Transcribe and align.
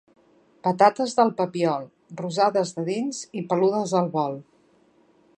Patates 0.67 1.11
del 1.17 1.33
Papiol: 1.41 1.85
rosades 2.21 2.71
de 2.77 2.85
dins 2.87 3.19
i 3.41 3.43
peludes 3.53 3.93
al 4.01 4.09
volt. 4.17 4.41